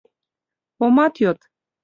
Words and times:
—Омат 0.83 1.13
йод! 1.21 1.39